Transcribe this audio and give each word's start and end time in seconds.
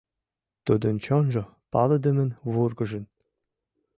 Тудын 0.65 0.95
чонжо 1.05 1.43
палыдымын 1.71 2.29
вургыжын. 2.51 3.05